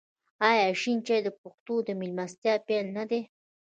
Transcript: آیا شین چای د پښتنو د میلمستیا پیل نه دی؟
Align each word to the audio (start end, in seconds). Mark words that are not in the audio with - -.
آیا 0.49 0.67
شین 0.81 0.97
چای 1.07 1.19
د 1.23 1.29
پښتنو 1.39 1.75
د 1.87 1.89
میلمستیا 1.99 2.53
پیل 2.67 2.85
نه 2.97 3.03
دی؟ 3.09 3.21